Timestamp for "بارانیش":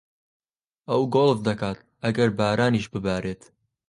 2.39-2.85